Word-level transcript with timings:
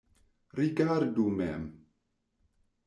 Rigardu 0.59 1.27
mem. 1.37 1.63